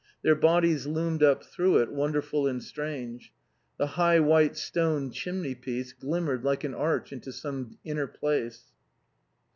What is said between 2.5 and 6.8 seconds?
strange. The high white stone chimney piece glimmered like an